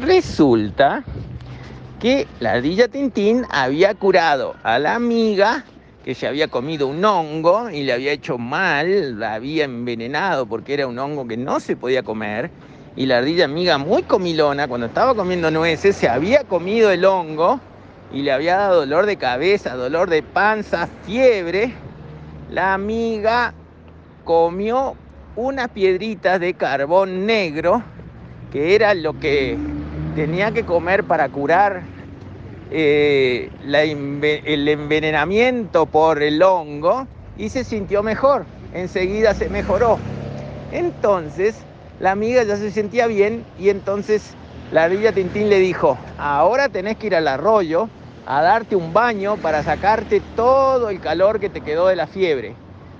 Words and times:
Resulta 0.00 1.04
que 2.00 2.26
la 2.40 2.52
ardilla 2.52 2.88
Tintín 2.88 3.44
había 3.50 3.94
curado 3.94 4.56
a 4.64 4.78
la 4.78 4.96
amiga 4.96 5.64
que 6.04 6.14
se 6.14 6.26
había 6.26 6.48
comido 6.48 6.88
un 6.88 7.02
hongo 7.04 7.70
y 7.70 7.84
le 7.84 7.92
había 7.92 8.12
hecho 8.12 8.36
mal, 8.36 9.18
la 9.18 9.34
había 9.34 9.64
envenenado 9.64 10.46
porque 10.46 10.74
era 10.74 10.86
un 10.86 10.98
hongo 10.98 11.26
que 11.26 11.36
no 11.36 11.60
se 11.60 11.76
podía 11.76 12.02
comer. 12.02 12.50
Y 12.96 13.06
la 13.06 13.18
ardilla 13.18 13.46
amiga, 13.46 13.78
muy 13.78 14.02
comilona, 14.02 14.68
cuando 14.68 14.88
estaba 14.88 15.14
comiendo 15.14 15.50
nueces, 15.50 15.96
se 15.96 16.08
había 16.08 16.44
comido 16.44 16.90
el 16.90 17.04
hongo 17.04 17.60
y 18.12 18.22
le 18.22 18.32
había 18.32 18.56
dado 18.56 18.80
dolor 18.80 19.06
de 19.06 19.16
cabeza, 19.16 19.76
dolor 19.76 20.10
de 20.10 20.22
panza, 20.22 20.88
fiebre. 21.06 21.72
La 22.50 22.74
amiga 22.74 23.54
comió 24.24 24.94
unas 25.36 25.68
piedritas 25.70 26.38
de 26.38 26.54
carbón 26.54 27.26
negro, 27.26 27.82
que 28.52 28.74
era 28.74 28.94
lo 28.94 29.18
que 29.18 29.58
tenía 30.14 30.52
que 30.52 30.64
comer 30.64 31.04
para 31.04 31.28
curar 31.28 31.82
eh, 32.70 33.50
el 33.62 34.68
envenenamiento 34.68 35.86
por 35.86 36.22
el 36.22 36.42
hongo 36.42 37.06
y 37.36 37.48
se 37.48 37.64
sintió 37.64 38.02
mejor. 38.02 38.46
Enseguida 38.72 39.34
se 39.34 39.48
mejoró. 39.48 39.98
Entonces, 40.72 41.56
la 42.00 42.12
amiga 42.12 42.42
ya 42.42 42.56
se 42.56 42.70
sentía 42.70 43.06
bien 43.06 43.44
y 43.58 43.68
entonces 43.68 44.34
la 44.72 44.84
ardilla 44.84 45.12
Tintín 45.12 45.48
le 45.48 45.58
dijo, 45.58 45.96
ahora 46.18 46.68
tenés 46.68 46.96
que 46.96 47.06
ir 47.08 47.14
al 47.14 47.28
arroyo 47.28 47.88
a 48.26 48.42
darte 48.42 48.74
un 48.74 48.92
baño 48.92 49.36
para 49.36 49.62
sacarte 49.62 50.20
todo 50.34 50.90
el 50.90 51.00
calor 51.00 51.38
que 51.38 51.50
te 51.50 51.60
quedó 51.60 51.86
de 51.86 51.96
la 51.96 52.06
fiebre. 52.06 52.54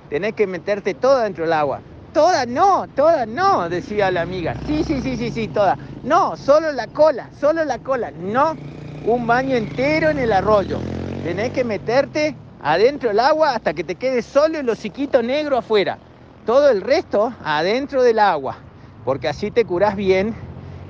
Tenés 0.09 0.33
que 0.33 0.47
meterte 0.47 0.93
toda 0.93 1.23
dentro 1.23 1.43
del 1.43 1.53
agua. 1.53 1.81
Toda 2.15 2.45
no, 2.45 2.87
toda 2.95 3.25
no, 3.25 3.67
decía 3.67 4.09
la 4.09 4.21
amiga. 4.21 4.55
Sí, 4.65 4.85
sí, 4.85 5.01
sí, 5.01 5.17
sí, 5.17 5.31
sí, 5.31 5.49
toda. 5.49 5.77
No, 6.05 6.37
solo 6.37 6.71
la 6.71 6.87
cola, 6.87 7.29
solo 7.37 7.65
la 7.65 7.77
cola. 7.79 8.09
No, 8.09 8.55
un 9.03 9.27
baño 9.27 9.57
entero 9.57 10.11
en 10.11 10.19
el 10.19 10.31
arroyo. 10.31 10.79
Tenés 11.25 11.51
que 11.51 11.65
meterte 11.65 12.33
adentro 12.63 13.09
del 13.09 13.19
agua 13.19 13.55
hasta 13.55 13.73
que 13.73 13.83
te 13.83 13.95
quede 13.95 14.21
solo 14.21 14.57
el 14.57 14.69
hociquito 14.69 15.21
negro 15.21 15.57
afuera. 15.57 15.97
Todo 16.45 16.69
el 16.69 16.79
resto 16.79 17.33
adentro 17.43 18.01
del 18.01 18.19
agua. 18.19 18.55
Porque 19.03 19.27
así 19.27 19.51
te 19.51 19.65
curás 19.65 19.97
bien 19.97 20.33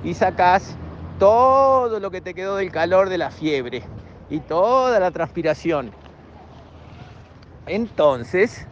y 0.04 0.14
sacás 0.14 0.76
todo 1.18 1.98
lo 1.98 2.12
que 2.12 2.20
te 2.20 2.34
quedó 2.34 2.54
del 2.54 2.70
calor 2.70 3.08
de 3.08 3.18
la 3.18 3.32
fiebre 3.32 3.82
y 4.30 4.38
toda 4.38 5.00
la 5.00 5.10
transpiración. 5.10 5.90
Entonces, 7.66 8.64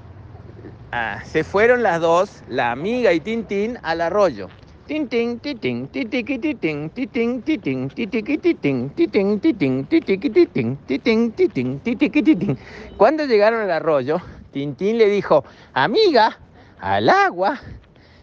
ah, 0.95 1.21
se 1.25 1.43
fueron 1.43 1.83
las 1.83 2.01
dos, 2.01 2.43
la 2.49 2.71
amiga 2.71 3.13
y 3.13 3.21
Tintín, 3.21 3.79
al 3.83 4.01
arroyo. 4.01 4.49
Tintín, 4.87 5.41
titín, 5.41 5.89
titiqui, 5.89 6.39
titín, 6.39 6.91
titín, 6.91 7.43
titín, 7.43 7.89
titiqui, 7.89 8.39
titín, 8.39 8.91
titín, 8.91 9.41
titín, 9.41 9.87
titiqui, 9.87 10.31
titín, 10.31 10.77
titín, 10.87 11.33
titín, 11.33 11.81
titiqui, 11.81 12.23
titín. 12.23 12.59
Cuando 12.97 13.25
llegaron 13.25 13.63
al 13.63 13.71
arroyo, 13.71 14.21
Tintín 14.53 14.99
le 14.99 15.09
dijo, 15.09 15.45
amiga, 15.73 16.39
al 16.81 17.09
agua. 17.09 17.59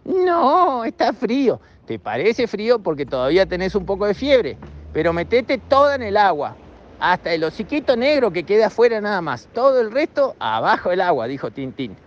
No, 0.06 0.86
está 0.86 1.14
frío. 1.14 1.60
¿Te 1.86 2.00
parece 2.00 2.48
frío 2.48 2.80
porque 2.80 3.06
todavía 3.06 3.46
tenés 3.46 3.76
un 3.76 3.86
poco 3.86 4.06
de 4.06 4.14
fiebre? 4.14 4.58
Pero 4.94 5.12
metete 5.14 5.58
toda 5.58 5.96
en 5.96 6.04
el 6.04 6.16
agua, 6.16 6.56
hasta 7.00 7.34
el 7.34 7.44
hociquito 7.44 7.98
negro 7.98 8.32
que 8.32 8.44
queda 8.44 8.68
afuera 8.68 9.02
nada 9.02 9.20
más. 9.22 9.50
Todo 9.54 9.82
el 9.82 9.92
resto 9.92 10.36
abajo 10.40 10.92
del 10.92 11.02
agua, 11.02 11.28
dijo 11.28 11.52
Tintín. 11.52 11.98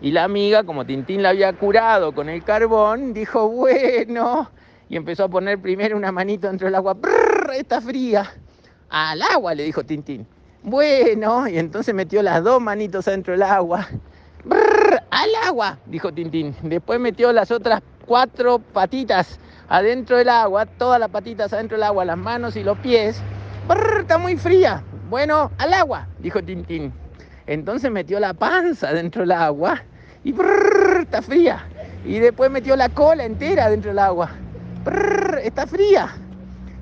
Y 0.00 0.10
la 0.10 0.24
amiga, 0.24 0.64
como 0.64 0.84
Tintín 0.84 1.22
la 1.22 1.30
había 1.30 1.52
curado 1.54 2.12
con 2.12 2.28
el 2.28 2.44
carbón, 2.44 3.14
dijo, 3.14 3.48
bueno, 3.48 4.50
y 4.90 4.96
empezó 4.96 5.24
a 5.24 5.28
poner 5.28 5.58
primero 5.58 5.96
una 5.96 6.12
manito 6.12 6.48
dentro 6.48 6.66
del 6.66 6.74
agua, 6.74 6.94
Brrr, 6.94 7.52
está 7.54 7.80
fría. 7.80 8.30
Al 8.90 9.22
agua, 9.22 9.54
le 9.54 9.64
dijo 9.64 9.84
Tintín. 9.84 10.26
Bueno, 10.62 11.48
y 11.48 11.58
entonces 11.58 11.94
metió 11.94 12.22
las 12.22 12.44
dos 12.44 12.60
manitos 12.60 13.08
adentro 13.08 13.32
del 13.32 13.42
agua. 13.42 13.88
Brrr, 14.44 15.02
al 15.10 15.30
agua, 15.46 15.78
dijo 15.86 16.12
Tintín. 16.12 16.54
Después 16.62 17.00
metió 17.00 17.32
las 17.32 17.50
otras 17.50 17.80
cuatro 18.04 18.58
patitas 18.58 19.40
adentro 19.68 20.18
del 20.18 20.28
agua, 20.28 20.66
todas 20.66 21.00
las 21.00 21.08
patitas 21.08 21.52
adentro 21.54 21.76
del 21.78 21.84
agua, 21.84 22.04
las 22.04 22.18
manos 22.18 22.54
y 22.56 22.62
los 22.62 22.76
pies. 22.78 23.20
Brrr, 23.66 24.02
está 24.02 24.18
muy 24.18 24.36
fría. 24.36 24.84
Bueno, 25.08 25.50
al 25.56 25.72
agua, 25.72 26.06
dijo 26.18 26.42
Tintín. 26.42 26.92
Entonces 27.46 27.90
metió 27.90 28.20
la 28.20 28.34
panza 28.34 28.92
dentro 28.92 29.22
del 29.22 29.32
agua 29.32 29.82
y 30.26 30.34
está 31.02 31.22
fría. 31.22 31.64
Y 32.04 32.18
después 32.18 32.50
metió 32.50 32.74
la 32.74 32.88
cola 32.88 33.24
entera 33.24 33.70
dentro 33.70 33.90
del 33.90 34.00
agua. 34.00 34.32
está 35.42 35.68
fría. 35.68 36.16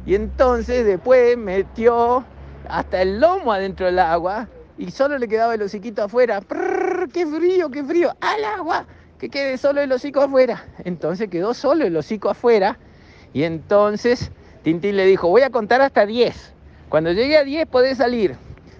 Y 0.07 0.15
entonces 0.15 0.87
después 0.87 1.37
metió 1.37 2.25
hasta 2.69 3.03
el 3.03 3.21
lomo 3.21 3.53
adentro 3.53 3.85
del 3.85 3.99
agua 3.99 4.49
y 4.79 4.91
solo 4.91 5.19
le 5.19 5.29
quedaba 5.29 5.55
el 5.55 5.61
hociquito 5.61 6.05
afuera. 6.05 6.41
¡Qué 7.13 7.27
frío, 7.27 7.71
qué 7.71 7.85
frío! 7.85 8.17
¡Al 8.23 8.45
agua! 8.45 8.87
Que 9.19 9.29
quede 9.29 9.59
solo 9.59 9.83
el 9.83 9.93
hocico 9.93 10.23
afuera. 10.23 10.65
Entonces 10.85 11.29
quedó 11.29 11.53
solo 11.53 11.85
el 11.85 11.95
hocico 11.99 12.31
afuera. 12.31 12.79
Y 13.35 13.43
entonces 13.43 14.31
Tintín 14.63 14.97
le 14.97 15.05
dijo, 15.05 15.29
voy 15.29 15.43
a 15.43 15.51
contar 15.51 15.83
hasta 15.83 16.07
10. 16.07 16.55
Cuando 16.89 17.13
llegue 17.13 17.37
a 17.37 17.45
10 17.45 17.67
podés 17.67 17.99
salir. 17.99 18.37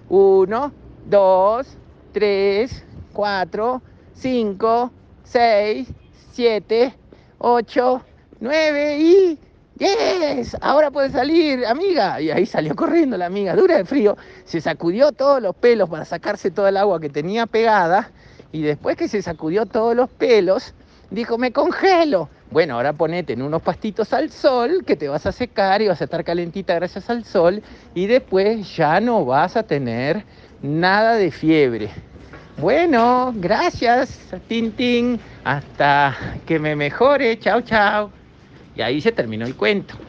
Uno, 0.09 0.71
2, 1.07 1.67
3, 2.13 2.83
4, 3.13 3.81
5, 4.15 4.91
6, 5.23 5.87
7, 6.31 6.93
8, 7.37 8.01
9 8.39 8.97
y 8.99 9.39
10. 9.75 10.57
Ahora 10.61 10.89
puede 10.89 11.09
salir, 11.09 11.65
amiga. 11.65 12.21
Y 12.21 12.31
ahí 12.31 12.45
salió 12.45 12.75
corriendo 12.75 13.17
la 13.17 13.25
amiga, 13.25 13.55
dura 13.55 13.77
de 13.77 13.85
frío. 13.85 14.17
Se 14.45 14.61
sacudió 14.61 15.11
todos 15.11 15.41
los 15.41 15.55
pelos 15.55 15.89
para 15.89 16.05
sacarse 16.05 16.51
todo 16.51 16.67
el 16.67 16.77
agua 16.77 16.99
que 16.99 17.09
tenía 17.09 17.45
pegada. 17.45 18.11
Y 18.51 18.61
después 18.61 18.95
que 18.95 19.07
se 19.07 19.21
sacudió 19.21 19.65
todos 19.65 19.95
los 19.95 20.09
pelos, 20.09 20.73
dijo, 21.11 21.37
me 21.37 21.51
congelo. 21.51 22.29
Bueno, 22.51 22.75
ahora 22.75 22.93
ponete 22.93 23.33
en 23.33 23.41
unos 23.41 23.61
pastitos 23.61 24.13
al 24.13 24.31
sol 24.31 24.83
que 24.85 24.95
te 24.95 25.09
vas 25.09 25.25
a 25.25 25.31
secar 25.33 25.81
y 25.81 25.87
vas 25.87 25.99
a 25.99 26.05
estar 26.05 26.23
calentita 26.23 26.73
gracias 26.75 27.09
al 27.09 27.25
sol. 27.25 27.61
Y 27.93 28.07
después 28.07 28.75
ya 28.77 29.01
no 29.01 29.25
vas 29.25 29.57
a 29.57 29.63
tener 29.63 30.23
nada 30.61 31.15
de 31.15 31.31
fiebre. 31.31 31.89
Bueno, 32.57 33.33
gracias, 33.35 34.29
Tintín. 34.47 35.21
Hasta 35.43 36.41
que 36.45 36.59
me 36.59 36.75
mejore. 36.75 37.37
Chao, 37.39 37.61
chao. 37.61 38.13
Y 38.73 38.81
ahí 38.81 39.01
se 39.01 39.11
terminó 39.13 39.45
el 39.45 39.55
cuento. 39.57 40.04